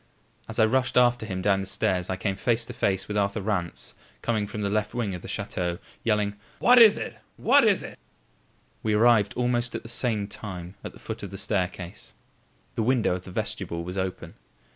As 0.49 0.57
I 0.57 0.65
rushed 0.65 0.97
after 0.97 1.27
him 1.27 1.43
down 1.43 1.61
the 1.61 1.67
stairs, 1.67 2.09
I 2.09 2.15
came 2.15 2.35
face 2.35 2.65
to 2.65 2.73
face 2.73 3.07
with 3.07 3.15
Arthur 3.19 3.39
Rance 3.41 3.93
coming 4.23 4.47
from 4.47 4.63
the 4.63 4.69
left 4.71 4.95
wing 4.95 5.13
of 5.13 5.21
the 5.21 5.27
chateau, 5.27 5.77
yelling: 6.03 6.37
"What 6.57 6.81
is 6.81 6.97
it? 6.97 7.17
What 7.37 7.63
is 7.63 7.83
it?" 7.83 7.99
We 8.81 8.95
arrived 8.95 9.35
almost 9.35 9.75
at 9.75 9.83
the 9.83 9.89
same 9.89 10.27
time 10.27 10.73
at 10.83 10.93
the 10.93 10.99
foot 10.99 11.21
of 11.21 11.29
the 11.29 11.37
staircase. 11.37 12.13
The 12.73 12.81
window 12.81 13.13
of 13.13 13.25
the 13.25 13.29
vestibule 13.31 13.83
was 13.83 13.95
open. 13.95 14.33